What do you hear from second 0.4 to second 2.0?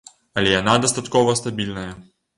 Але яна дастаткова стабільная.